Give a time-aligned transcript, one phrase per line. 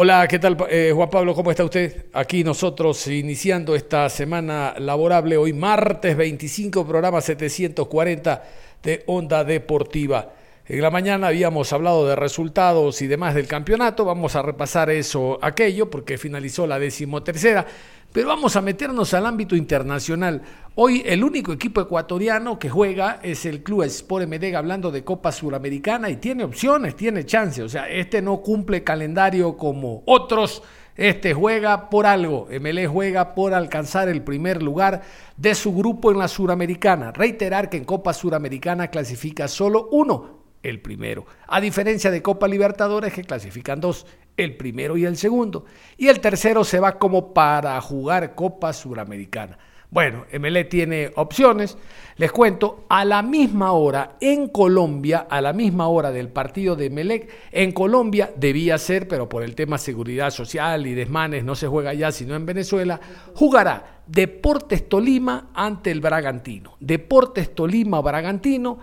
[0.00, 1.34] Hola, ¿qué tal eh, Juan Pablo?
[1.34, 2.06] ¿Cómo está usted?
[2.12, 8.44] Aquí nosotros iniciando esta semana laborable, hoy martes 25, programa 740
[8.80, 10.34] de Onda Deportiva.
[10.66, 15.40] En la mañana habíamos hablado de resultados y demás del campeonato, vamos a repasar eso,
[15.42, 17.66] aquello, porque finalizó la decimotercera,
[18.12, 20.42] pero vamos a meternos al ámbito internacional.
[20.74, 25.32] Hoy el único equipo ecuatoriano que juega es el Club Sport MD, hablando de Copa
[25.32, 30.62] Suramericana, y tiene opciones, tiene chance, o sea, este no cumple calendario como otros,
[30.94, 35.02] este juega por algo, MLE juega por alcanzar el primer lugar
[35.36, 37.12] de su grupo en la Suramericana.
[37.12, 41.24] Reiterar que en Copa Suramericana clasifica solo uno, el primero.
[41.46, 44.06] A diferencia de Copa Libertadores que clasifican dos,
[44.38, 45.66] el primero y el segundo.
[45.98, 49.58] Y el tercero se va como para jugar Copa Suramericana.
[49.90, 51.78] Bueno, MLE tiene opciones.
[52.16, 56.90] Les cuento, a la misma hora en Colombia, a la misma hora del partido de
[56.90, 61.68] Melec, en Colombia debía ser, pero por el tema seguridad social y desmanes no se
[61.68, 63.00] juega allá, sino en Venezuela,
[63.34, 66.76] jugará Deportes Tolima ante el Bragantino.
[66.80, 68.78] Deportes Tolima Bragantino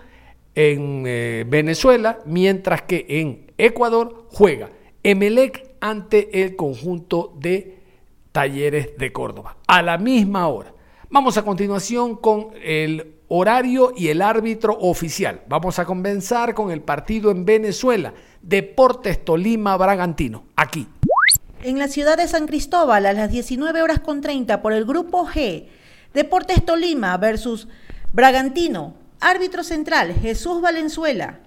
[0.54, 4.70] en eh, Venezuela, mientras que en Ecuador juega
[5.06, 7.78] Emelec ante el conjunto de
[8.32, 9.56] Talleres de Córdoba.
[9.68, 10.74] A la misma hora.
[11.10, 15.42] Vamos a continuación con el horario y el árbitro oficial.
[15.48, 18.14] Vamos a comenzar con el partido en Venezuela.
[18.42, 20.46] Deportes Tolima Bragantino.
[20.56, 20.88] Aquí.
[21.62, 25.24] En la ciudad de San Cristóbal a las 19 horas con 30 por el grupo
[25.24, 25.68] G.
[26.14, 27.68] Deportes Tolima versus
[28.12, 28.94] Bragantino.
[29.20, 31.38] Árbitro central Jesús Valenzuela.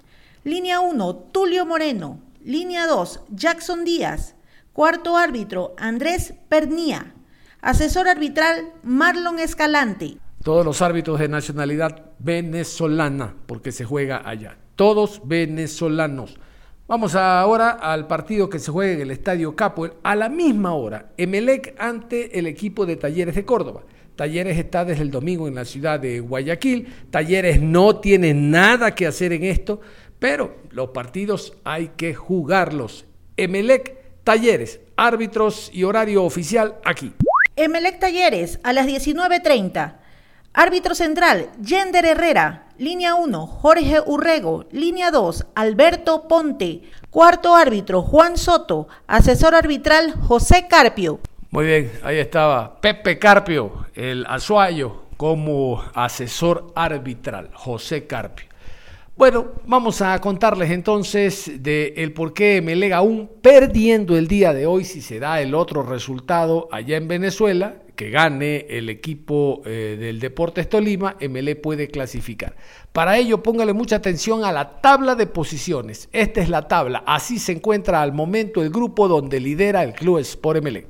[0.44, 2.29] Línea 1 Tulio Moreno.
[2.44, 4.34] Línea 2 Jackson Díaz.
[4.72, 7.14] Cuarto árbitro Andrés Pernía.
[7.60, 10.16] Asesor arbitral Marlon Escalante.
[10.42, 14.56] Todos los árbitros de nacionalidad venezolana, porque se juega allá.
[14.74, 16.38] Todos venezolanos.
[16.88, 19.92] Vamos ahora al partido que se juega en el Estadio Capoel.
[20.02, 23.82] A la misma hora, Emelec ante el equipo de Talleres de Córdoba.
[24.16, 26.88] Talleres está desde el domingo en la ciudad de Guayaquil.
[27.10, 29.80] Talleres no tiene nada que hacer en esto,
[30.20, 33.06] pero los partidos hay que jugarlos.
[33.36, 37.12] Emelec, Talleres, árbitros y horario oficial aquí.
[37.56, 39.96] Emelec Talleres a las 19.30.
[40.52, 42.66] Árbitro central, Yender Herrera.
[42.76, 44.66] Línea 1, Jorge Urrego.
[44.72, 46.82] Línea 2, Alberto Ponte.
[47.10, 48.88] Cuarto árbitro, Juan Soto.
[49.06, 51.20] Asesor arbitral, José Carpio.
[51.50, 58.49] Muy bien, ahí estaba Pepe Carpio, el azuayo, como asesor arbitral, José Carpio.
[59.20, 64.64] Bueno, vamos a contarles entonces de el por qué Melega aún perdiendo el día de
[64.64, 69.98] hoy, si se da el otro resultado allá en Venezuela, que gane el equipo eh,
[70.00, 72.56] del Deportes Tolima, MLE puede clasificar.
[72.92, 76.08] Para ello, póngale mucha atención a la tabla de posiciones.
[76.12, 80.20] Esta es la tabla, así se encuentra al momento el grupo donde lidera el Club
[80.20, 80.86] Sport MLE.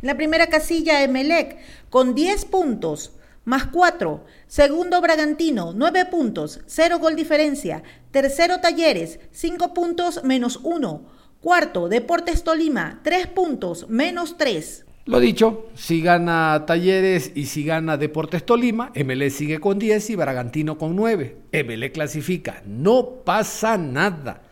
[0.00, 1.58] La primera casilla Emelec
[1.90, 3.15] con 10 puntos
[3.46, 4.24] más 4.
[4.46, 7.82] Segundo Bragantino, 9 puntos, 0 gol diferencia.
[8.10, 11.06] Tercero Talleres, 5 puntos menos 1.
[11.40, 14.84] Cuarto Deportes Tolima, 3 puntos menos 3.
[15.06, 20.16] Lo dicho, si gana Talleres y si gana Deportes Tolima, MLE sigue con 10 y
[20.16, 21.36] Bragantino con 9.
[21.52, 24.42] MLE clasifica, no pasa nada.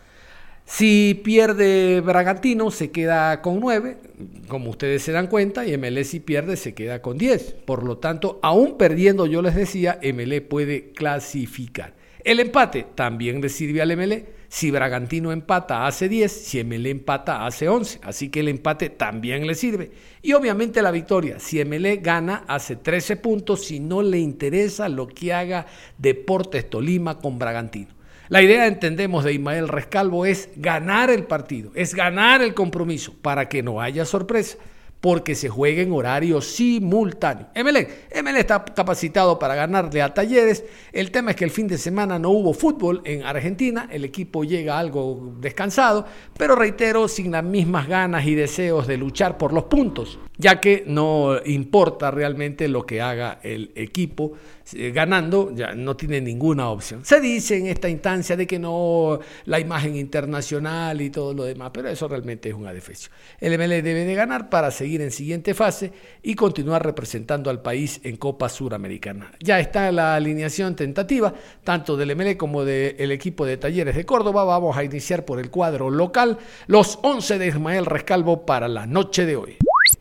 [0.67, 3.99] Si pierde Bragantino, se queda con 9,
[4.49, 7.57] como ustedes se dan cuenta, y MLE si pierde, se queda con 10.
[7.67, 11.95] Por lo tanto, aún perdiendo, yo les decía, MLE puede clasificar.
[12.25, 14.27] El empate también le sirve al MLE.
[14.49, 16.33] Si Bragantino empata, hace 10.
[16.33, 18.01] Si MLE empata, hace 11.
[18.03, 19.91] Así que el empate también le sirve.
[20.23, 21.39] Y obviamente la victoria.
[21.39, 23.67] Si MLE gana, hace 13 puntos.
[23.67, 25.67] Si no le interesa lo que haga
[25.99, 27.95] Deportes Tolima con Bragantino.
[28.29, 33.49] La idea, entendemos, de Ismael Rescalvo es ganar el partido, es ganar el compromiso para
[33.49, 34.57] que no haya sorpresa.
[35.05, 37.49] Porque se juega en horario simultáneo.
[37.55, 40.65] Emelec, Emelec está capacitado para ganarle a Talleres.
[40.93, 44.45] El tema es que el fin de semana no hubo fútbol en Argentina, el equipo
[44.45, 46.07] llega algo descansado,
[46.39, 50.85] pero reitero, sin las mismas ganas y deseos de luchar por los puntos, ya que
[50.87, 54.33] no importa realmente lo que haga el equipo,
[54.73, 57.05] eh, ganando ya no tiene ninguna opción.
[57.05, 61.73] Se dice en esta instancia de que no la imagen internacional y todo lo demás,
[61.75, 63.11] pero eso realmente es un adefesio.
[63.39, 65.93] El MLE debe de ganar para seguir en siguiente fase
[66.23, 69.33] y continuar representando al país en Copa Suramericana.
[69.41, 74.45] Ya está la alineación tentativa, tanto del MLE como del equipo de Talleres de Córdoba.
[74.45, 79.27] Vamos a iniciar por el cuadro local, los 11 de Ismael Rescalvo para la noche
[79.27, 79.57] de hoy.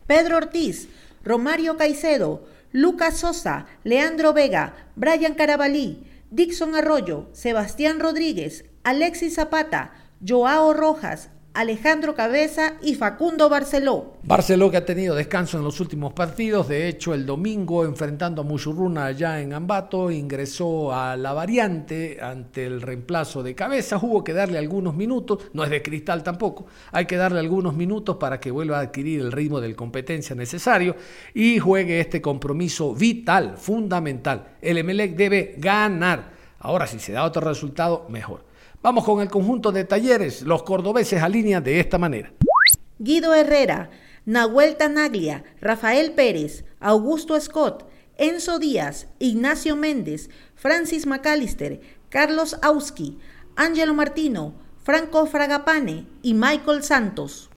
[0.06, 0.88] Pedro Ortiz,
[1.22, 9.92] Romario Caicedo, Lucas Sosa, Leandro Vega, Brian Carabalí, Dixon Arroyo, Sebastián Rodríguez, Alexis Zapata,
[10.26, 14.14] Joao Rojas, Alejandro Cabeza y Facundo Barceló.
[14.24, 18.44] Barceló que ha tenido descanso en los últimos partidos, de hecho el domingo enfrentando a
[18.44, 24.32] Muchurruna allá en Ambato, ingresó a la variante ante el reemplazo de Cabeza, hubo que
[24.32, 28.50] darle algunos minutos, no es de cristal tampoco, hay que darle algunos minutos para que
[28.50, 30.96] vuelva a adquirir el ritmo de competencia necesario
[31.34, 34.56] y juegue este compromiso vital, fundamental.
[34.60, 36.32] El Emelec debe ganar.
[36.58, 38.42] Ahora si se da otro resultado, mejor.
[38.84, 40.42] Vamos con el conjunto de talleres.
[40.42, 42.34] Los cordobeses alinean de esta manera.
[42.98, 43.88] Guido Herrera,
[44.26, 47.88] Nahuel Tanaglia, Rafael Pérez, Augusto Scott,
[48.18, 53.18] Enzo Díaz, Ignacio Méndez, Francis McAllister, Carlos Auski,
[53.56, 54.52] Ángelo Martino,
[54.82, 57.48] Franco Fragapane y Michael Santos.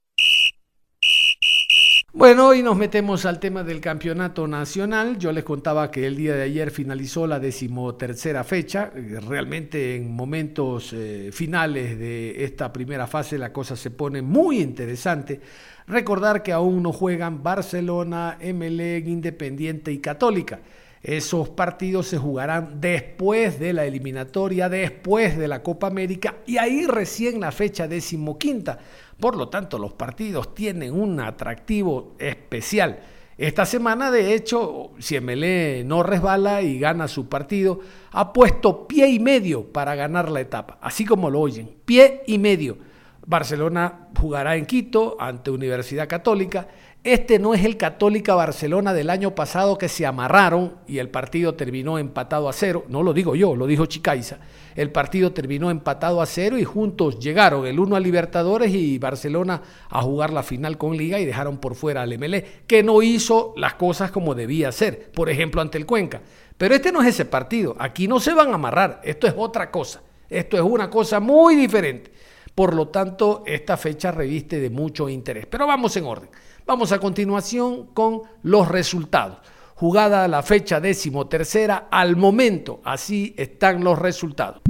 [2.18, 5.20] Bueno, hoy nos metemos al tema del campeonato nacional.
[5.20, 8.92] Yo les contaba que el día de ayer finalizó la decimotercera fecha.
[9.28, 15.40] Realmente en momentos eh, finales de esta primera fase la cosa se pone muy interesante.
[15.86, 20.60] Recordar que aún no juegan Barcelona, Emelec, Independiente y Católica.
[21.04, 26.88] Esos partidos se jugarán después de la eliminatoria, después de la Copa América y ahí
[26.88, 28.80] recién la fecha decimoquinta
[29.20, 33.00] por lo tanto, los partidos tienen un atractivo especial.
[33.38, 37.80] Esta semana, de hecho, si MLE no resbala y gana su partido,
[38.12, 42.40] ha puesto pie y medio para ganar la etapa, así como lo oyen, pie y
[42.40, 42.78] medio.
[43.28, 46.68] Barcelona jugará en Quito ante Universidad Católica
[47.08, 51.56] este no es el Católica Barcelona del año pasado que se amarraron y el partido
[51.56, 52.84] terminó empatado a cero.
[52.90, 54.40] No lo digo yo, lo dijo Chicaiza.
[54.76, 59.62] El partido terminó empatado a cero y juntos llegaron el uno a Libertadores y Barcelona
[59.90, 63.54] a jugar la final con Liga y dejaron por fuera al MLE, que no hizo
[63.56, 66.22] las cosas como debía hacer, por ejemplo ante el Cuenca.
[66.58, 67.74] Pero este no es ese partido.
[67.80, 69.00] Aquí no se van a amarrar.
[69.06, 70.02] Esto es otra cosa.
[70.30, 72.12] Esto es una cosa muy diferente.
[72.58, 75.46] Por lo tanto, esta fecha reviste de mucho interés.
[75.46, 76.32] Pero vamos en orden.
[76.66, 79.38] Vamos a continuación con los resultados.
[79.76, 84.64] Jugada la fecha décimo tercera, al momento, así están los resultados.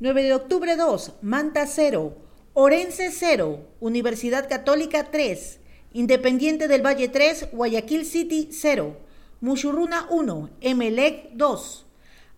[0.00, 2.16] 9 de octubre 2, Manta 0,
[2.54, 5.60] Orense 0, Universidad Católica 3,
[5.92, 8.96] Independiente del Valle 3, Guayaquil City 0,
[9.42, 11.86] Muchurruna 1, Emelec 2,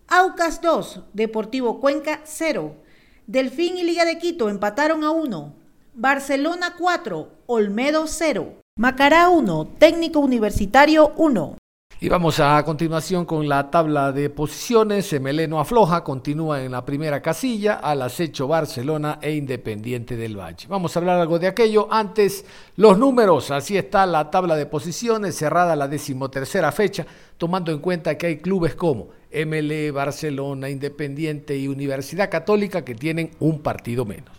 [0.09, 2.86] Aucas 2, Deportivo Cuenca 0,
[3.27, 5.53] Delfín y Liga de Quito empataron a 1,
[5.95, 8.55] Barcelona 4, Olmedo 0.
[8.79, 11.57] Macará 1, técnico universitario 1.
[11.99, 15.13] Y vamos a continuación con la tabla de posiciones.
[15.13, 20.69] Emeleno afloja, continúa en la primera casilla, al acecho Barcelona e Independiente del Valle.
[20.69, 21.89] Vamos a hablar algo de aquello.
[21.91, 22.45] Antes,
[22.77, 23.51] los números.
[23.51, 27.05] Así está la tabla de posiciones, cerrada la decimotercera fecha,
[27.39, 33.31] tomando en cuenta que hay clubes como MLE, Barcelona, Independiente y Universidad Católica que tienen
[33.41, 34.31] un partido menos.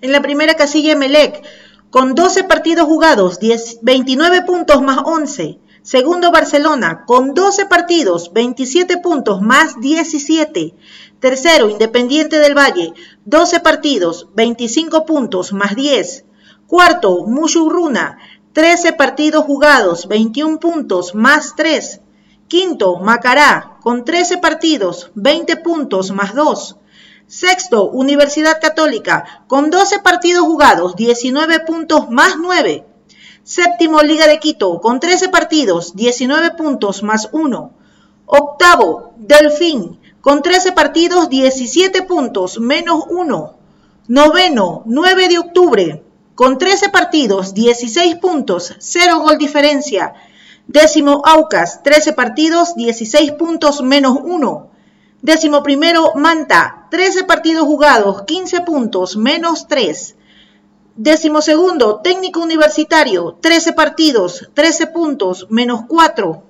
[0.00, 1.42] En la primera casilla, Emelec
[1.90, 3.38] con 12 partidos jugados,
[3.80, 5.58] 29 puntos más 11.
[5.82, 10.74] Segundo Barcelona, con 12 partidos, 27 puntos más 17.
[11.20, 12.92] Tercero Independiente del Valle,
[13.24, 16.24] 12 partidos, 25 puntos más 10.
[16.66, 18.18] Cuarto Mushurruna,
[18.52, 22.00] 13 partidos jugados, 21 puntos más 3.
[22.48, 26.74] Quinto Macará, con 13 partidos, 20 puntos más 2.
[27.28, 32.84] Sexto, Universidad Católica, con 12 partidos jugados, 19 puntos más 9.
[33.44, 37.70] Séptimo, Liga de Quito, con 13 partidos, 19 puntos más 1.
[38.26, 43.54] Octavo, Delfín, con 13 partidos, 17 puntos menos 1.
[44.08, 46.02] Noveno, 9 de octubre,
[46.34, 50.12] con 13 partidos, 16 puntos, 0 gol diferencia.
[50.68, 54.70] Décimo, Aucas, 13 partidos, 16 puntos menos 1.
[55.22, 60.16] Décimo primero, Manta, 13 partidos jugados, 15 puntos, menos 3.
[60.96, 66.42] Décimo segundo, técnico universitario, 13 partidos, 13 puntos, menos 4.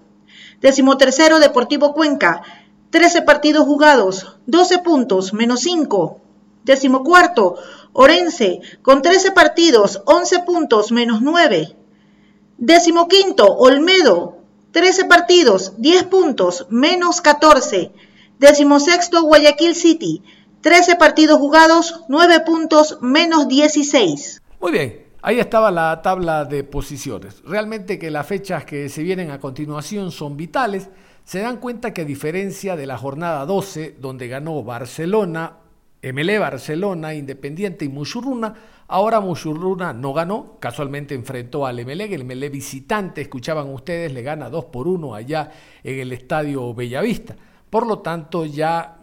[0.62, 2.42] Décimo tercero, Deportivo Cuenca,
[2.90, 6.20] 13 partidos jugados, 12 puntos, menos 5.
[6.64, 7.56] Décimo cuarto,
[7.92, 11.76] Orense, con 13 partidos, 11 puntos, menos 9.
[12.58, 14.38] Décimo quinto, Olmedo,
[14.70, 17.92] 13 partidos, 10 puntos, menos 14.
[18.38, 20.22] Décimo sexto, Guayaquil City,
[20.62, 24.40] 13 partidos jugados, 9 puntos, menos 16.
[24.58, 27.42] Muy bien, ahí estaba la tabla de posiciones.
[27.44, 30.88] Realmente que las fechas que se vienen a continuación son vitales.
[31.24, 35.58] Se dan cuenta que a diferencia de la jornada 12, donde ganó Barcelona,
[36.02, 38.54] MLE Barcelona, Independiente y Mushurruna,
[38.88, 44.48] ahora Mushurruna no ganó, casualmente enfrentó al MLE, el MLE visitante, escuchaban ustedes, le gana
[44.50, 45.50] 2 por 1 allá
[45.82, 47.36] en el estadio Bellavista.
[47.70, 48.96] Por lo tanto, ya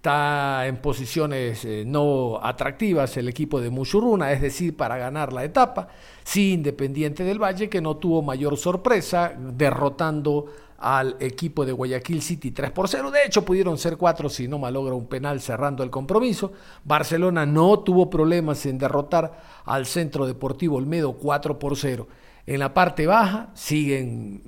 [0.00, 5.44] está en posiciones eh, no atractivas el equipo de Muchurruna, es decir, para ganar la
[5.44, 5.88] etapa.
[6.24, 10.46] Sí, Independiente del Valle, que no tuvo mayor sorpresa, derrotando
[10.80, 13.10] al equipo de Guayaquil City 3 por 0.
[13.10, 16.52] De hecho, pudieron ser 4 si no malogra un penal cerrando el compromiso.
[16.84, 22.08] Barcelona no tuvo problemas en derrotar al Centro Deportivo Olmedo 4 por 0.
[22.46, 24.42] En la parte baja siguen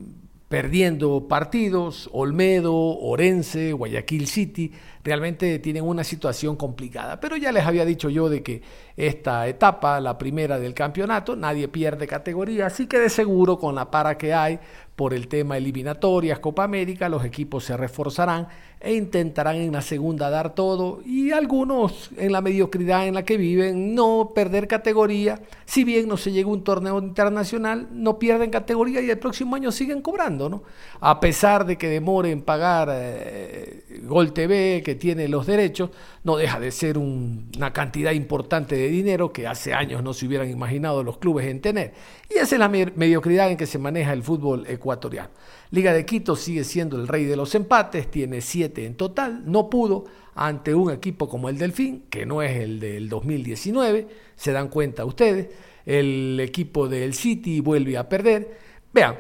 [0.48, 4.72] perdiendo partidos, Olmedo, Orense, Guayaquil City,
[5.04, 7.20] realmente tienen una situación complicada.
[7.20, 8.62] Pero ya les había dicho yo de que
[8.96, 13.90] esta etapa, la primera del campeonato, nadie pierde categoría, así que de seguro con la
[13.90, 14.58] para que hay
[14.96, 20.28] por el tema eliminatorias, Copa América, los equipos se reforzarán e intentarán en la segunda
[20.28, 25.84] dar todo y algunos en la mediocridad en la que viven no perder categoría, si
[25.84, 29.72] bien no se llega a un torneo internacional, no pierden categoría y el próximo año
[29.72, 30.62] siguen cobrando, ¿no?
[31.00, 35.90] A pesar de que demore en pagar eh, Gol TV, que tiene los derechos,
[36.24, 40.50] no deja de ser una cantidad importante de dinero que hace años no se hubieran
[40.50, 41.92] imaginado los clubes en tener.
[42.30, 45.30] Y esa es la mediocridad en que se maneja el fútbol ecuatoriano.
[45.70, 49.70] Liga de Quito sigue siendo el rey de los empates, tiene siete en total, no
[49.70, 54.68] pudo ante un equipo como el Delfín, que no es el del 2019, se dan
[54.68, 55.48] cuenta ustedes,
[55.86, 58.58] el equipo del City vuelve a perder.
[58.92, 59.16] Vean,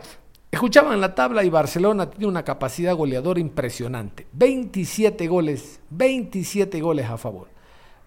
[0.52, 7.16] escuchaban la tabla y Barcelona tiene una capacidad goleadora impresionante, 27 goles, 27 goles a
[7.16, 7.48] favor.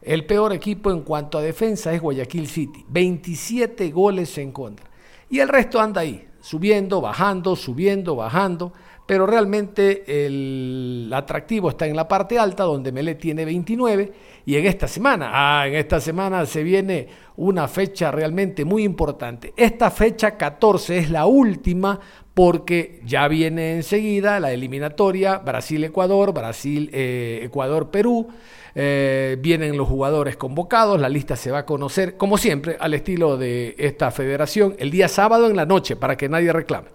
[0.02, 4.86] El peor equipo en cuanto a defensa es Guayaquil City, 27 goles en contra.
[5.28, 8.72] Y el resto anda ahí, subiendo, bajando, subiendo, bajando,
[9.08, 14.14] pero realmente el atractivo está en la parte alta donde Melé tiene 29
[14.46, 19.54] y en esta semana, ah, en esta semana se viene una fecha realmente muy importante.
[19.58, 22.00] Esta fecha 14 es la última
[22.36, 28.28] porque ya viene enseguida la eliminatoria Brasil-Ecuador, Brasil-Ecuador-Perú.
[28.76, 33.38] Eh, vienen los jugadores convocados, la lista se va a conocer, como siempre, al estilo
[33.38, 36.90] de esta federación, el día sábado en la noche, para que nadie reclame.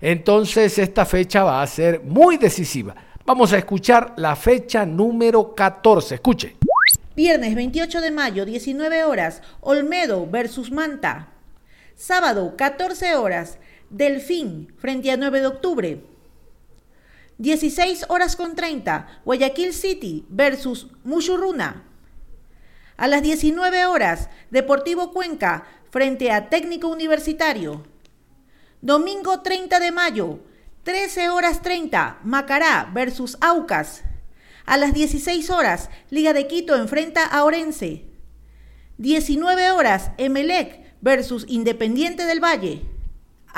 [0.00, 2.94] Entonces, esta fecha va a ser muy decisiva.
[3.26, 6.14] Vamos a escuchar la fecha número 14.
[6.14, 6.56] Escuche.
[7.14, 11.28] Viernes 28 de mayo, 19 horas, Olmedo versus Manta.
[11.94, 13.58] Sábado, 14 horas,
[13.90, 16.04] Delfín frente a 9 de octubre.
[17.38, 21.84] 16 horas con 30, Guayaquil City versus Mushurruna.
[22.96, 27.84] A las 19 horas, Deportivo Cuenca frente a Técnico Universitario.
[28.80, 30.40] Domingo 30 de mayo,
[30.82, 34.02] 13 horas 30, Macará versus Aucas.
[34.64, 38.04] A las 16 horas, Liga de Quito enfrenta a Orense.
[38.98, 42.95] 19 horas, Emelec versus Independiente del Valle.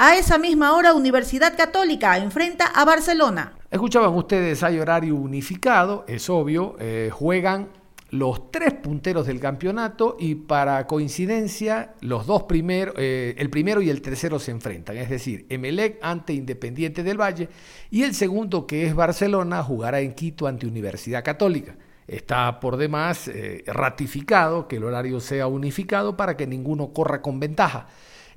[0.00, 3.54] A esa misma hora, Universidad Católica enfrenta a Barcelona.
[3.68, 7.70] Escuchaban ustedes, hay horario unificado, es obvio, eh, juegan
[8.10, 13.90] los tres punteros del campeonato y para coincidencia los dos primeros, eh, el primero y
[13.90, 17.48] el tercero se enfrentan, es decir, Emelec ante Independiente del Valle
[17.90, 21.74] y el segundo que es Barcelona jugará en Quito ante Universidad Católica.
[22.06, 27.40] Está por demás eh, ratificado que el horario sea unificado para que ninguno corra con
[27.40, 27.88] ventaja.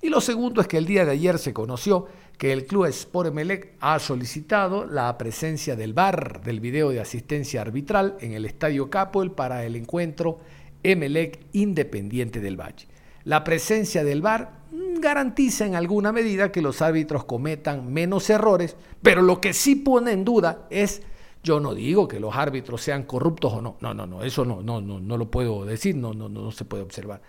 [0.02, 3.30] Y lo segundo es que el día de ayer se conoció que el club Sport
[3.30, 8.90] Emelec ha solicitado la presencia del VAR, del video de asistencia arbitral, en el Estadio
[8.90, 10.40] Capol para el encuentro
[10.82, 12.88] Emelec Independiente del Valle.
[13.26, 14.62] La presencia del VAR
[15.00, 20.12] garantiza en alguna medida que los árbitros cometan menos errores, pero lo que sí pone
[20.12, 21.04] en duda es,
[21.44, 24.64] yo no digo que los árbitros sean corruptos o no, no, no, no, eso no,
[24.64, 27.22] no, no, no lo puedo decir, no, no, no se puede observar.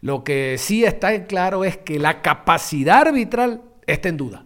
[0.00, 4.44] Lo que sí está en claro es que la capacidad arbitral está en duda.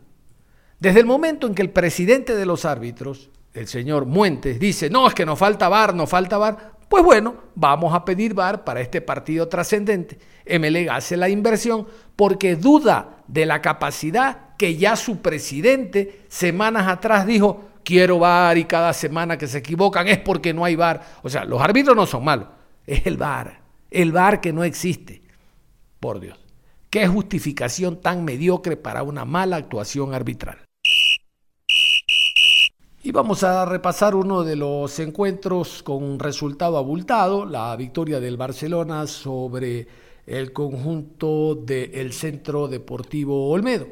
[0.79, 5.09] Desde el momento en que el presidente de los árbitros, el señor Muentes, dice, no,
[5.09, 8.81] es que nos falta VAR, nos falta VAR, Pues bueno, vamos a pedir VAR para
[8.81, 10.19] este partido trascendente.
[10.47, 11.87] MLE hace la inversión
[12.17, 18.65] porque duda de la capacidad que ya su presidente semanas atrás dijo, quiero VAR y
[18.65, 21.03] cada semana que se equivocan es porque no hay VAR.
[21.23, 22.49] O sea, los árbitros no son malos,
[22.87, 25.23] es el VAR, el VAR que no existe.
[26.01, 26.39] Por Dios,
[26.91, 30.59] qué justificación tan mediocre para una mala actuación arbitral.
[33.03, 39.07] Y vamos a repasar uno de los encuentros con resultado abultado, la victoria del Barcelona
[39.07, 39.87] sobre
[40.27, 43.87] el conjunto del Centro Deportivo Olmedo.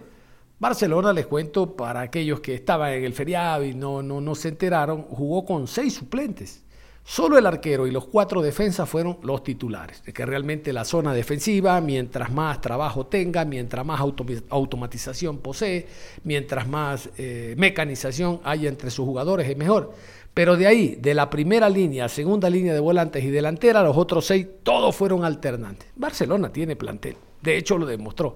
[0.59, 4.49] Barcelona, les cuento, para aquellos que estaban en el feriado y no, no, no se
[4.49, 6.66] enteraron, jugó con seis suplentes.
[7.09, 10.03] Solo el arquero y los cuatro defensas fueron los titulares.
[10.03, 15.87] De que realmente la zona defensiva, mientras más trabajo tenga, mientras más automatización posee,
[16.25, 19.93] mientras más eh, mecanización haya entre sus jugadores, es mejor.
[20.35, 24.27] Pero de ahí, de la primera línea, segunda línea de volantes y delantera, los otros
[24.27, 25.87] seis, todos fueron alternantes.
[25.95, 28.35] Barcelona tiene plantel, de hecho lo demostró.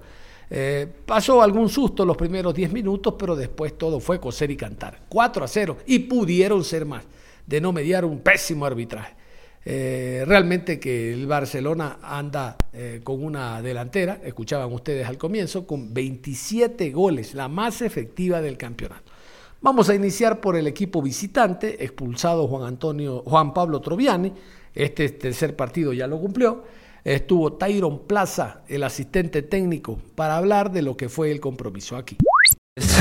[0.48, 5.00] Eh, pasó algún susto los primeros 10 minutos, pero después todo fue coser y cantar.
[5.08, 7.02] 4 a 0 y pudieron ser más
[7.50, 9.12] de no mediar un pésimo arbitraje.
[9.64, 15.92] Eh, realmente que el Barcelona anda eh, con una delantera, escuchaban ustedes al comienzo, con
[15.92, 19.10] 27 goles, la más efectiva del campeonato.
[19.60, 24.32] Vamos a iniciar por el equipo visitante, expulsado Juan Antonio, Juan Pablo Troviani,
[24.72, 26.62] este tercer partido ya lo cumplió.
[27.02, 32.16] Estuvo Tyron Plaza, el asistente técnico, para hablar de lo que fue el compromiso aquí.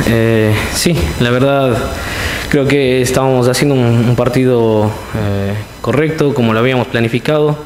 [0.07, 1.77] Eh, sí, la verdad
[2.49, 7.57] creo que estábamos haciendo un, partido eh, correcto, como lo habíamos planificado.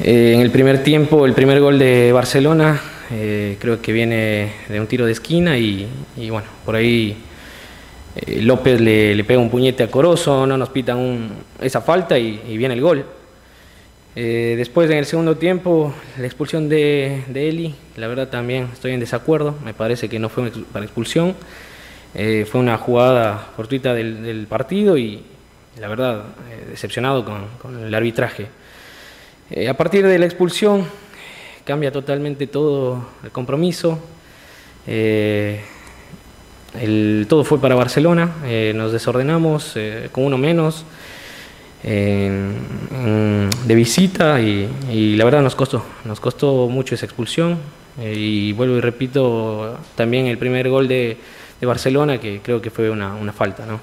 [0.00, 4.86] Eh, en el primer tiempo, el primer gol de Barcelona, creo que viene de un
[4.86, 5.86] tiro de esquina y,
[6.30, 7.18] bueno, por ahí
[8.40, 11.28] López le, pega un puñete a Corozo, no nos pitan
[11.60, 13.04] esa falta y viene el gol.
[14.14, 19.00] Eh, después en el segundo tiempo, la expulsión de, Eli, la verdad también estoy en
[19.00, 21.34] desacuerdo, me parece que no fue para expulsión,
[22.14, 25.22] eh, fue una jugada fortuita del, partido y
[25.80, 28.48] la verdad eh, decepcionado con, el arbitraje.
[29.66, 30.86] a partir de la expulsión
[31.64, 33.98] cambia totalmente todo el compromiso,
[37.28, 38.30] todo fue para Barcelona,
[38.74, 39.74] nos desordenamos
[40.12, 40.84] con uno menos
[41.82, 47.58] de visita y, la verdad nos costó, nos costó mucho esa expulsión
[47.98, 51.18] eh, y vuelvo y repito también el primer gol de,
[51.62, 53.80] Barcelona que creo que fue una, falta, ¿no?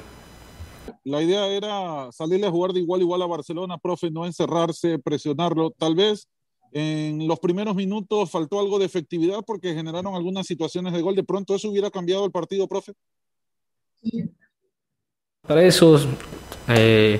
[1.06, 5.00] La idea era salirle a jugar de igual a igual a Barcelona, profe, no encerrarse,
[5.00, 5.72] presionarlo.
[5.72, 6.28] Tal vez
[6.74, 11.16] en los primeros minutos faltó algo de efectividad porque generaron algunas situaciones de gol.
[11.16, 12.92] De pronto eso hubiera cambiado el partido, profe.
[15.42, 15.98] Para eso
[16.68, 17.20] eh,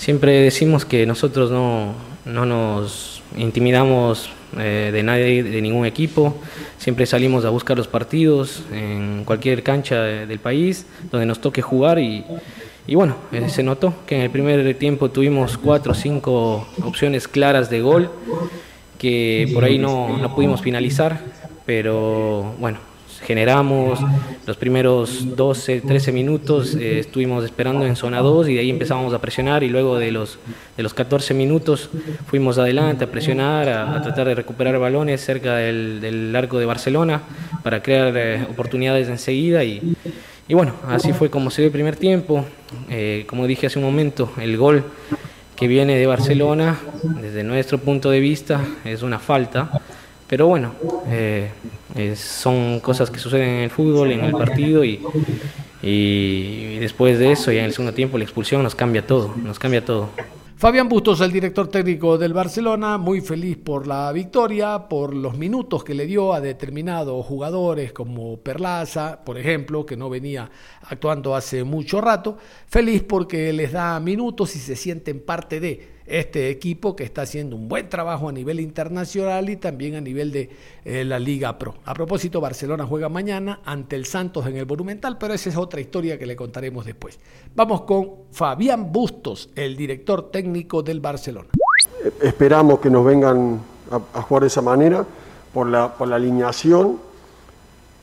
[0.00, 6.34] siempre decimos que nosotros no, nos intimidamos eh, de nadie, de ningún equipo.
[6.78, 11.98] Siempre salimos a buscar los partidos en cualquier cancha del país donde nos toque jugar
[11.98, 12.24] y,
[12.88, 17.68] bueno, eh, se notó que en el primer tiempo tuvimos cuatro o cinco opciones claras
[17.68, 18.10] de gol
[18.98, 21.20] que por ahí no, no pudimos finalizar,
[21.66, 22.78] pero bueno,
[23.30, 24.00] generamos.
[24.44, 29.14] Los primeros 12, 13 minutos eh, estuvimos esperando en zona 2 y de ahí empezamos
[29.14, 30.40] a presionar y luego de los,
[30.76, 31.90] de los 14 minutos
[32.26, 37.22] fuimos adelante a presionar, a, tratar de recuperar balones cerca del, arco de Barcelona
[37.62, 39.94] para crear eh, oportunidades enseguida y,
[40.48, 42.44] y, bueno, así fue como se dio el primer tiempo.
[42.88, 44.82] Eh, como dije hace un momento, el gol
[45.54, 46.80] que viene de Barcelona,
[47.22, 49.70] desde nuestro punto de vista, es una falta
[50.30, 50.74] pero bueno,
[51.08, 51.50] eh,
[52.16, 55.00] son cosas que suceden en el fútbol, en el partido y,
[55.82, 59.58] y después de eso, ya en el segundo tiempo, la expulsión nos cambia todo, nos
[59.58, 60.10] cambia todo.
[60.60, 65.82] Fabián Bustos, el director técnico del Barcelona, muy feliz por la victoria, por los minutos
[65.82, 70.50] que le dio a determinados jugadores como Perlaza, por ejemplo, que no venía
[70.82, 72.36] actuando hace mucho rato.
[72.66, 77.54] Feliz porque les da minutos y se sienten parte de este equipo que está haciendo
[77.54, 80.50] un buen trabajo a nivel internacional y también a nivel de
[80.84, 81.76] eh, la Liga Pro.
[81.84, 85.80] A propósito, Barcelona juega mañana ante el Santos en el Monumental, pero esa es otra
[85.80, 87.20] historia que le contaremos después.
[87.54, 91.48] Vamos con Fabián Bustos, el director técnico del Barcelona.
[92.20, 95.06] Esperamos que nos vengan a, jugar de esa manera
[95.54, 96.98] por la, por la alineación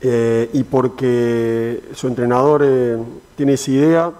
[0.00, 2.96] eh, y porque su entrenador eh,
[3.36, 4.12] tiene esa idea,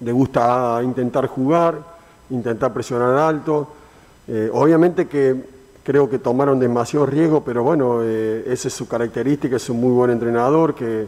[0.00, 1.95] le gusta intentar jugar
[2.30, 3.68] intentar presionar alto.
[4.28, 5.36] Eh, obviamente que
[5.84, 9.92] creo que tomaron demasiado riesgo, pero bueno, eh, esa es su característica, es un muy
[9.92, 11.06] buen entrenador que,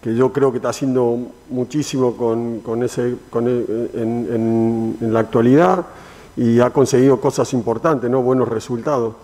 [0.00, 1.18] que yo creo que está haciendo
[1.50, 5.84] muchísimo con, ese, en, la actualidad
[6.36, 8.22] y ha conseguido cosas importantes, ¿no?
[8.22, 9.14] buenos resultados.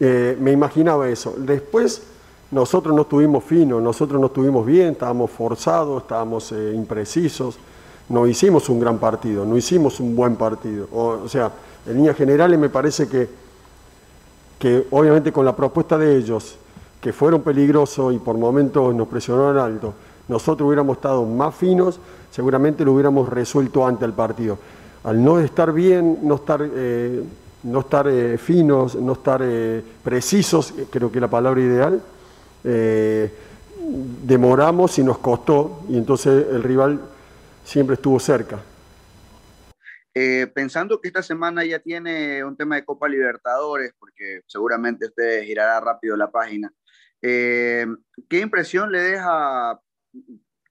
[0.00, 1.34] Eh, me imaginaba eso.
[1.36, 2.02] Después
[2.50, 7.56] nosotros no estuvimos finos, nosotros no estuvimos bien, estábamos forzados, estábamos imprecisos,
[8.08, 10.88] no hicimos un gran partido, no hicimos un buen partido.
[10.92, 11.52] O, sea,
[11.86, 13.28] en líneas generales me parece que,
[14.58, 16.56] que obviamente con la propuesta de ellos,
[17.00, 19.94] que fueron peligrosos y por momentos nos presionaron alto,
[20.26, 24.58] nosotros hubiéramos estado más finos, seguramente lo hubiéramos resuelto antes del partido.
[25.04, 27.22] Al no estar bien, no estar, eh,
[27.62, 32.02] no estar eh, finos, no estar eh, precisos, creo que es la palabra ideal,
[34.22, 37.00] demoramos y nos costó, y entonces el rival
[37.68, 38.58] siempre estuvo cerca.
[40.54, 45.78] pensando que esta semana ya tiene un tema de Copa Libertadores, porque seguramente usted girará
[45.78, 46.72] rápido la página,
[47.20, 47.86] ¿qué
[48.30, 49.80] impresión le deja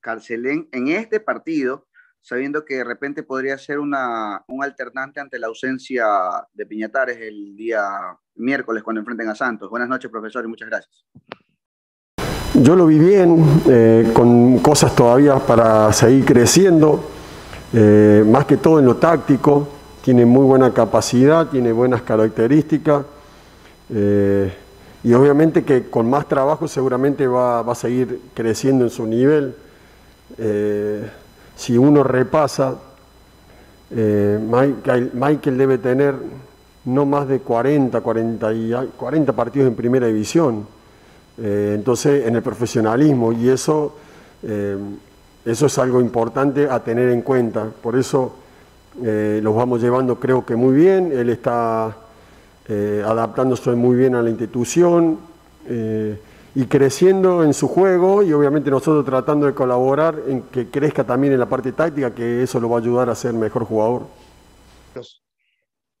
[0.00, 1.86] Carcelén en este partido,
[2.20, 6.06] sabiendo que de repente podría ser una, un alternante ante la ausencia
[6.52, 7.88] de Piñatares el día
[8.34, 9.70] miércoles cuando enfrenten a Santos.
[9.70, 11.06] Buenas noches, profesor, y muchas gracias.
[12.62, 17.00] Yo lo vi bien, eh, con cosas todavía para seguir creciendo,
[17.72, 19.68] eh, más que todo en lo táctico,
[20.02, 23.04] tiene muy buena capacidad, tiene buenas características.
[23.94, 24.52] Eh,
[25.04, 29.54] y obviamente que con más trabajo seguramente va, a seguir creciendo en su nivel.
[31.56, 32.76] Si uno repasa,
[33.90, 34.38] eh,
[35.14, 36.14] Michael, debe tener
[36.84, 40.77] no más de 40, 40, 40 partidos en primera división.
[41.40, 43.94] Eh, entonces, en el profesionalismo, y eso,
[45.44, 47.70] eso es algo importante a tener en cuenta.
[47.82, 48.34] Por eso
[49.00, 51.12] los vamos llevando, creo que muy bien.
[51.12, 51.96] Él está
[52.70, 55.18] eh, adaptándose muy bien a la institución
[55.66, 56.20] eh,
[56.54, 61.32] y creciendo en su juego y obviamente nosotros tratando de colaborar en que crezca también
[61.32, 64.02] en la parte táctica, que eso lo va a ayudar a ser mejor jugador.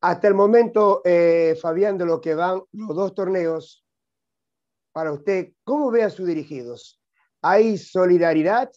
[0.02, 3.82] Hasta el momento, eh, Fabián, de lo que van los dos torneos,
[4.98, 7.00] para usted, ¿cómo ve a sus dirigidos?
[7.40, 8.68] ¿Hay solidaridad,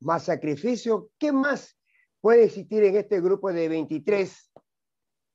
[0.00, 1.10] más sacrificio?
[1.18, 1.76] ¿Qué más
[2.22, 4.50] puede existir en este grupo de 23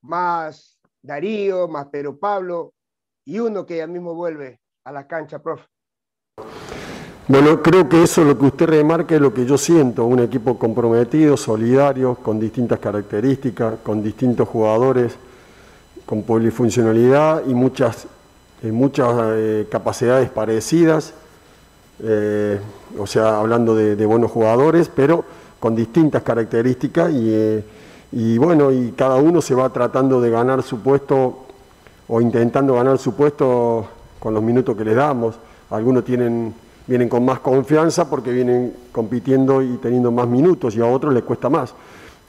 [0.02, 2.74] más Darío, más Pedro Pablo
[3.26, 5.66] y uno que ya mismo vuelve a la cancha, profe.
[7.28, 10.22] Bueno, creo que eso es lo que usted remarca es lo que yo siento, un
[10.22, 15.16] equipo comprometido, solidario, con distintas características, con distintos jugadores,
[16.08, 18.08] con polifuncionalidad y muchas,
[18.64, 21.14] eh, muchas eh, capacidades parecidas,
[22.04, 22.60] eh,
[22.98, 25.26] o sea, hablando de, buenos jugadores, pero
[25.60, 27.64] con distintas características y
[28.12, 31.46] y bueno, y cada uno se va tratando de ganar su puesto
[32.08, 33.88] o intentando ganar su puesto
[34.20, 35.36] con los minutos que les damos.
[35.70, 36.54] Algunos tienen,
[36.88, 41.24] vienen con más confianza porque vienen compitiendo y teniendo más minutos y a otros les
[41.24, 41.74] cuesta más.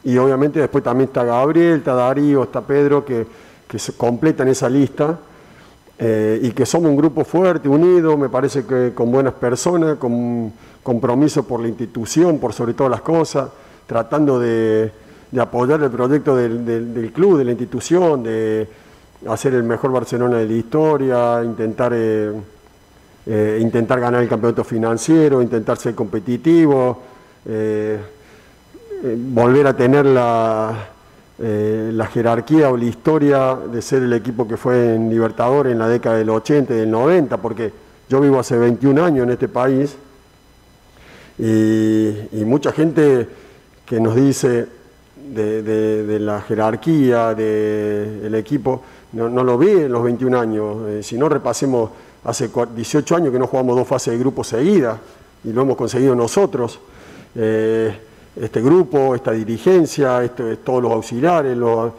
[0.03, 3.27] Y obviamente después también está Gabriel, está Darío, está Pedro, que,
[3.69, 5.19] que completan esa lista.
[6.01, 10.53] Eh, y que somos un grupo fuerte, unido, me parece que con buenas personas, con
[10.81, 13.49] compromiso por la institución, por sobre todas las cosas,
[13.85, 14.93] tratando de,
[15.33, 18.69] de apoyar el proyecto del, club, de la institución, de
[19.29, 22.33] hacer el mejor Barcelona de la historia, intentar, eh,
[23.27, 27.03] eh, intentar ganar el campeonato financiero, intentar ser competitivo,
[29.33, 30.91] volver a tener la,
[31.39, 35.89] la jerarquía o la historia de ser el equipo que fue en Libertadores en la
[35.89, 37.73] década del 80 y del 90, porque
[38.09, 39.97] yo vivo hace 21 años en este país
[41.39, 43.29] y, mucha gente
[43.87, 44.67] que nos dice,
[45.33, 50.77] de, la jerarquía del equipo, no, lo vi en los 21 años.
[50.89, 51.91] Eh, si no, repasemos
[52.25, 54.99] hace 18 años que no jugamos dos fases de grupo seguidas
[55.45, 56.81] y lo hemos conseguido nosotros.
[57.35, 57.97] Eh,
[58.41, 61.93] este grupo, esta dirigencia, este, todos los auxiliares, los,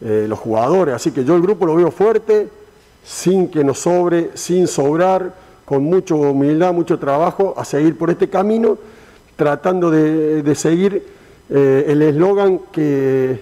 [0.00, 0.94] eh, los jugadores.
[0.94, 2.48] Así que yo el grupo lo veo fuerte,
[3.04, 8.28] sin que nos sobre, sin sobrar, con mucha humildad, mucho trabajo, a seguir por este
[8.28, 8.76] camino,
[9.36, 11.02] tratando de, de seguir
[11.50, 13.40] eh, el eslogan que,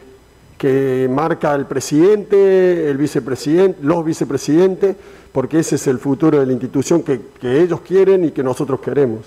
[0.59, 4.95] que marca el presidente, el vicepresidente, los vicepresidentes,
[5.33, 9.21] porque ese es el futuro de la institución que, ellos quieren y que nosotros queremos.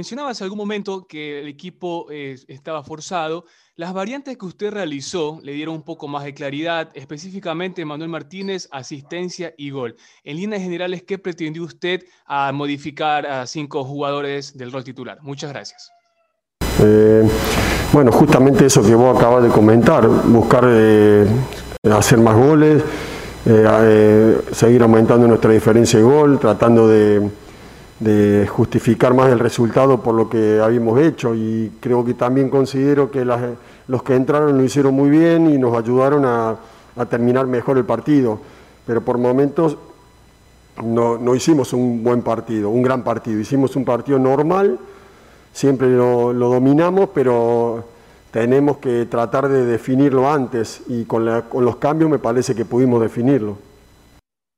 [0.00, 3.44] Mencionabas algún momento que el equipo eh, estaba forzado.
[3.76, 8.66] Las variantes que usted realizó le dieron un poco más de claridad, específicamente Manuel Martínez,
[8.72, 9.96] asistencia y gol.
[10.24, 15.18] En líneas generales, ¿qué pretendió usted a modificar a cinco jugadores del rol titular?
[15.20, 15.90] Muchas gracias.
[16.82, 17.28] Eh,
[17.92, 21.26] bueno, justamente eso que vos acabas de comentar, buscar eh,
[21.92, 22.82] hacer más goles,
[24.52, 27.28] seguir aumentando nuestra diferencia de gol, tratando de,
[28.00, 31.34] de justificar más el resultado por lo que habíamos hecho.
[31.34, 35.76] Y creo que también considero que los que entraron lo hicieron muy bien y nos
[35.76, 36.56] ayudaron a,
[37.08, 38.40] terminar mejor el partido,
[38.86, 39.78] pero por momentos
[40.84, 44.78] no, no, hicimos un buen partido, un gran partido, hicimos un partido normal,
[45.52, 47.84] siempre lo, dominamos, pero
[48.32, 50.82] tenemos que tratar de definirlo antes.
[50.88, 53.56] Y con, con los cambios me parece que pudimos definirlo.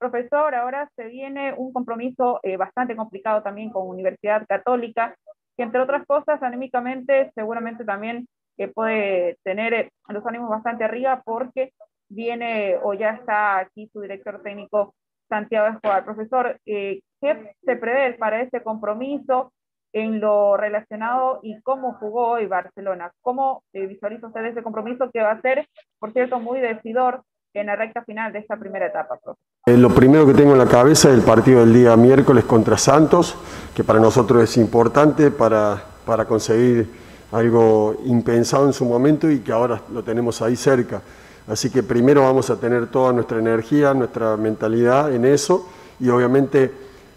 [0.02, 5.14] Profesor, ahora se viene un compromiso eh, bastante complicado también con Universidad Católica,
[5.56, 11.22] que entre otras cosas, anímicamente, seguramente también que puede tener eh, los ánimos bastante arriba
[11.24, 11.72] porque
[12.08, 14.92] viene o ya está aquí su director técnico
[15.28, 16.04] Santiago Escobar.
[16.04, 19.52] Profesor, eh, ¿qué se prevé para este compromiso
[19.92, 23.12] en lo relacionado y cómo jugó hoy Barcelona?
[23.20, 25.68] ¿Cómo visualiza usted ese compromiso que va a ser,
[26.00, 27.22] por cierto, muy decidor
[27.54, 29.18] en la recta final de esta primera etapa,
[29.66, 32.78] eh, lo primero que tengo en la cabeza es el partido del día miércoles contra
[32.78, 33.36] Santos,
[33.74, 36.88] que para nosotros es importante para, para conseguir
[37.30, 41.02] algo impensado en su momento y que ahora lo tenemos ahí cerca.
[41.46, 45.68] Así que primero vamos a tener toda nuestra energía, nuestra mentalidad en eso
[46.00, 46.72] y obviamente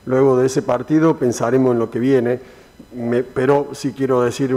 [0.05, 2.39] luego de ese partido pensaremos en lo que viene.
[3.33, 4.55] pero sí quiero decir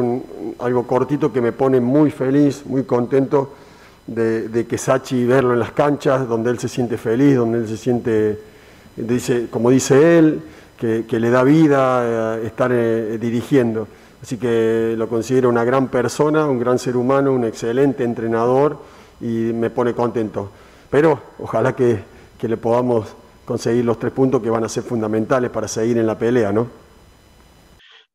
[0.59, 3.53] algo cortito que me pone muy feliz, muy contento
[4.09, 7.77] de, que Sachi verlo en las canchas, donde él se siente feliz, donde él se
[7.77, 8.41] siente,
[8.97, 10.41] dice, como dice él,
[10.77, 13.87] que, le da vida eh, estar eh, dirigiendo.
[14.23, 18.79] Así que lo considero una gran persona, un gran ser humano, un excelente entrenador
[19.21, 20.51] y me pone contento.
[20.91, 22.01] Pero ojalá que,
[22.39, 23.07] que le podamos
[23.45, 26.67] conseguir los tres puntos que van a ser fundamentales para seguir en la pelea, ¿no?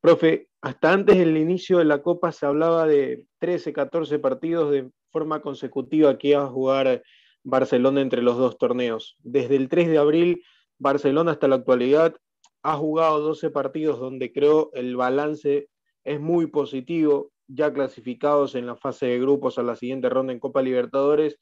[0.00, 4.90] Profe, hasta antes del inicio de la Copa se hablaba de 13, 14 partidos de
[5.10, 7.02] forma consecutiva que iba a jugar
[7.42, 9.14] Barcelona entre los dos torneos.
[9.18, 10.42] Desde el 3 de abril,
[10.78, 12.16] Barcelona hasta la actualidad
[12.62, 15.68] ha jugado 12 partidos donde creo el balance
[16.02, 20.40] es muy positivo, ya clasificados en la fase de grupos a la siguiente ronda en
[20.40, 21.38] Copa Libertadores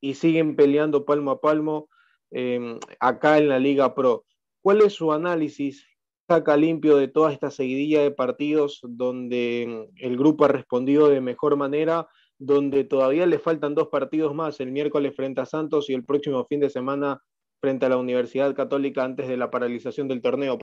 [0.00, 1.88] y siguen peleando palmo a palmo
[2.32, 4.24] em, acá en la Liga Pro.
[4.62, 5.86] ¿Cuál es su análisis?
[6.28, 11.20] Saca limpio de toda esta seguidilla de partidos donde em, el grupo ha respondido de
[11.20, 12.08] mejor manera
[12.38, 16.44] donde todavía le faltan dos partidos más, el miércoles frente a Santos y el próximo
[16.46, 17.22] fin de semana
[17.60, 20.58] frente a la Universidad Católica antes de la paralización del torneo.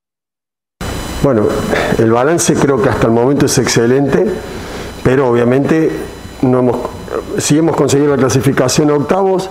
[1.24, 1.48] Bueno,
[1.98, 4.26] el balance creo que hasta el momento es excelente,
[5.04, 5.92] pero obviamente
[6.42, 6.78] no hemos,
[7.38, 9.50] sí hemos conseguido la clasificación a octavos,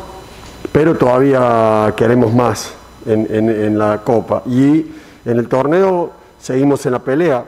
[0.73, 2.75] pero todavía queremos más
[3.07, 4.43] en, la Copa.
[4.47, 4.87] Y
[5.25, 7.45] en el torneo seguimos en la pelea.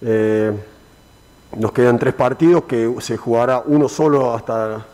[0.00, 0.52] Eh,
[1.56, 4.84] nos quedan tres partidos que se jugará uno solo hasta,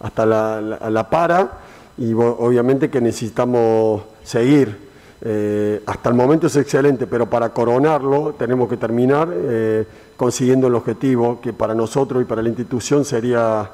[0.00, 1.52] hasta la, para
[1.96, 4.86] y obviamente que necesitamos seguir.
[5.22, 10.74] Eh, hasta el momento es excelente, pero para coronarlo tenemos que terminar eh, consiguiendo el
[10.74, 13.70] objetivo que para nosotros y para la institución sería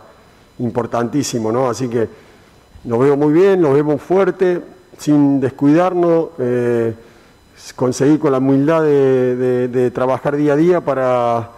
[0.60, 1.50] importantísimo.
[1.50, 1.68] ¿no?
[1.68, 2.08] Así que
[2.84, 4.60] nos veo muy bien, nos vemos fuerte,
[4.98, 6.28] sin descuidarnos,
[7.76, 11.50] conseguir con la humildad de trabajar día a día para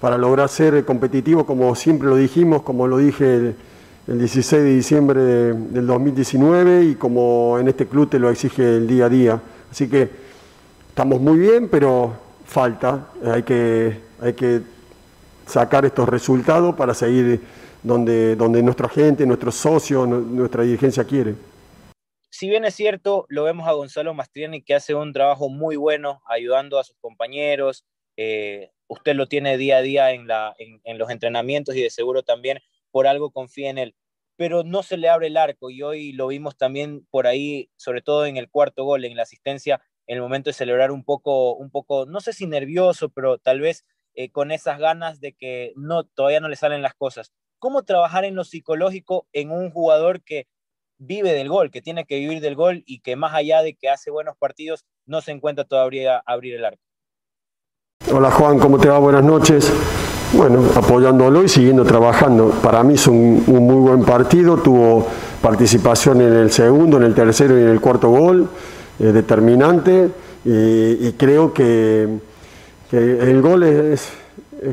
[0.00, 3.54] para lograr ser competitivo, como siempre lo dijimos, como lo dije
[4.06, 8.86] el, 16 de diciembre del 2019 y como en este club te lo exige el
[8.86, 9.40] día a día.
[9.70, 10.08] Así que
[10.88, 12.14] estamos muy bien, pero
[12.46, 14.62] falta, hay que, hay que
[15.46, 17.42] sacar estos resultados para seguir
[17.82, 21.34] donde, donde nuestra gente, nuestros socios, nuestra dirigencia quiere.
[22.30, 26.20] Si bien es cierto, lo vemos a Gonzalo Mastriani que hace un trabajo muy bueno
[26.26, 27.84] ayudando a sus compañeros,
[28.16, 30.26] eh, usted lo tiene día a día en,
[30.98, 32.58] los entrenamientos y de seguro también
[32.90, 33.94] por algo confía en él.
[34.36, 38.02] Pero no se le abre el arco y hoy lo vimos también por ahí, sobre
[38.02, 41.54] todo en el cuarto gol, en la asistencia, en el momento de celebrar un poco,
[41.54, 45.72] un poco no sé si nervioso, pero tal vez eh, con esas ganas de que
[45.76, 47.32] no, todavía no le salen las cosas.
[47.58, 50.46] ¿Cómo trabajar en lo psicológico en un jugador que
[50.98, 53.88] vive del gol, que tiene que vivir del gol y que más allá de que
[53.88, 56.82] hace buenos partidos, no se encuentra todavía abrir el arco?
[58.12, 58.98] Hola Juan, ¿cómo te va?
[58.98, 59.72] Buenas noches.
[60.32, 62.50] Bueno, apoyándolo y siguiendo trabajando.
[62.62, 65.06] Para mí es un, muy buen partido, tuvo
[65.40, 68.48] participación en el segundo, en el tercero y en el cuarto gol,
[68.98, 70.10] eh, determinante,
[70.44, 72.08] y, creo que,
[72.92, 74.10] el gol es,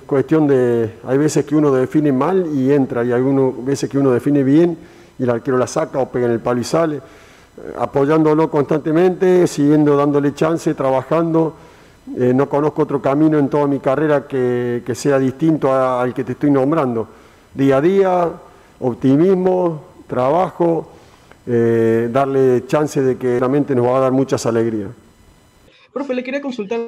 [0.05, 3.21] cuestión de, hay veces que uno define mal y entra, y hay
[3.63, 4.77] veces que uno define bien
[5.17, 6.97] y el arquero la saca o pega en el palo y sale.
[6.97, 7.01] Eh,
[7.77, 11.55] apoyándolo constantemente, siguiendo dándole chance, trabajando
[12.13, 16.33] eh, no conozco otro camino en toda mi carrera que, sea distinto al que te
[16.33, 17.07] estoy nombrando.
[17.53, 18.31] Día a día,
[18.79, 20.87] optimismo, trabajo,
[21.47, 24.89] eh, darle chance de que realmente nos va a dar muchas alegrías.
[25.91, 26.79] Profe, le quería consultar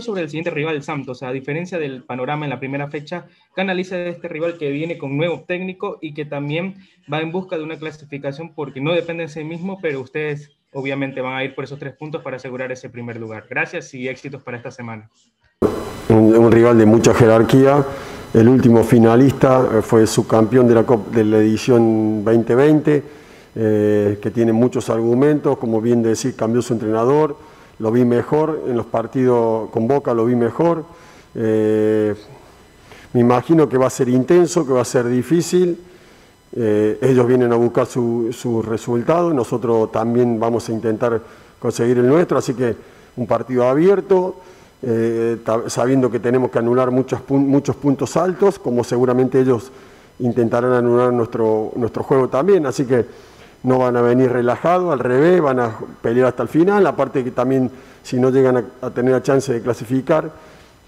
[0.00, 3.98] sobre el siguiente rival, Santos, a diferencia del panorama en la primera fecha, ¿qué analiza
[4.06, 6.76] este rival que viene con nuevo técnico y que también
[7.12, 11.20] va en busca de una clasificación porque no depende de sí mismo, pero ustedes obviamente
[11.20, 13.44] van a ir por esos tres puntos para asegurar ese primer lugar?
[13.50, 15.10] Gracias y éxitos para esta semana.
[16.08, 17.84] Un, rival de mucha jerarquía.
[18.32, 23.02] El último finalista eh, fue subcampeón de la, de la edición 2020,
[23.54, 27.51] eh, que tiene muchos argumentos, como bien decir, cambió su entrenador
[27.82, 30.84] lo vi mejor, en los partidos con Boca lo vi mejor.
[31.34, 32.14] Eh,
[33.12, 35.76] me imagino que va a ser intenso, que va a ser difícil.
[36.54, 41.20] Eh, ellos vienen a buscar su, su, resultado, nosotros también vamos a intentar
[41.58, 42.76] conseguir el nuestro, así que
[43.16, 44.36] un partido abierto,
[44.80, 49.72] eh, sabiendo que tenemos que anular muchos, muchos puntos altos, como seguramente ellos
[50.20, 53.06] intentarán anular nuestro, nuestro juego también, así que
[53.62, 57.30] no van a venir relajados, al revés, van a pelear hasta el final, aparte que
[57.30, 57.70] también
[58.02, 60.30] si no llegan a, tener la chance de clasificar,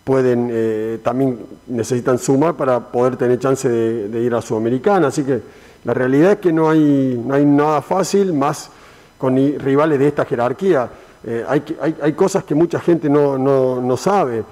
[0.03, 5.41] pueden, eh, también necesitan sumar para poder tener chance de, ir a Sudamericana, así que
[5.85, 8.71] la realidad es que no hay, no hay nada fácil, más
[9.19, 10.89] con rivales de esta jerarquía.
[11.27, 14.45] Eh, hay, hay, hay, cosas que mucha gente no, no, no, sabe.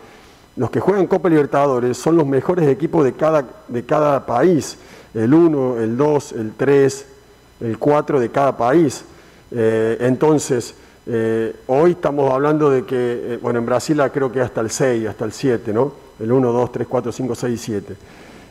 [0.56, 4.78] Los que juegan Copa Libertadores son los mejores equipos de cada, de cada país.
[5.14, 7.06] El 1, el 2, el 3,
[7.62, 9.04] el 4 de cada país.
[9.50, 10.74] Eh, entonces,
[11.06, 15.08] eh, hoy estamos hablando de que, eh, bueno, en Brasil creo que hasta el 6,
[15.08, 15.92] hasta el 7, ¿no?
[16.20, 17.96] El 1, 2, 3, 4, 5, 6 y 7.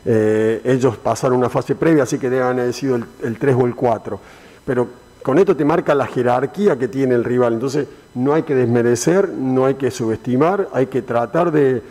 [0.04, 4.18] ellos pasaron una fase previa, así que deben haber sido el, 3 o el 4.
[4.64, 4.88] Pero
[5.22, 7.54] con esto te marca la jerarquía que tiene el rival.
[7.54, 11.82] Entonces, no hay que desmerecer, no hay que subestimar, hay que tratar de,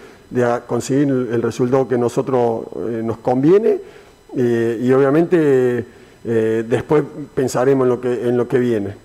[0.67, 2.65] conseguir el resultado que nosotros
[3.03, 3.79] nos conviene.
[4.35, 5.85] y obviamente
[6.23, 7.03] eh, después
[7.33, 8.95] pensaremos en lo, que, viene.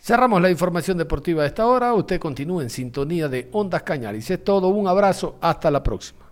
[0.00, 1.94] Cerramos la información deportiva de esta hora.
[1.94, 4.30] Usted continúa en sintonía de Ondas Cañaris.
[4.30, 4.68] Es todo.
[4.68, 5.36] Un abrazo.
[5.40, 6.27] Hasta la próxima.